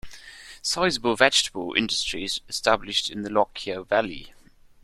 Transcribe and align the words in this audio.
A 0.03 0.09
sizable 0.65 1.15
vegetable 1.15 1.75
industry 1.75 2.23
is 2.23 2.41
established 2.49 3.11
in 3.11 3.21
the 3.21 3.29
Lockyer 3.29 3.83
Valley. 3.83 4.33